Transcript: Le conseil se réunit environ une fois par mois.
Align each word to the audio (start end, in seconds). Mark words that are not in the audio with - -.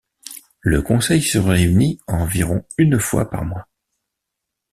Le 0.61 0.81
conseil 0.81 1.21
se 1.21 1.37
réunit 1.37 1.99
environ 2.07 2.65
une 2.79 2.97
fois 2.97 3.29
par 3.29 3.45
mois. 3.45 3.67